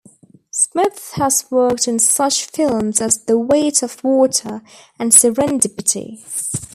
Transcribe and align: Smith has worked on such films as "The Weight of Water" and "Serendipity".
Smith 0.49 1.11
has 1.13 1.45
worked 1.51 1.87
on 1.87 1.99
such 1.99 2.45
films 2.45 2.99
as 3.01 3.23
"The 3.25 3.37
Weight 3.37 3.83
of 3.83 4.03
Water" 4.03 4.63
and 4.97 5.11
"Serendipity". 5.11 6.17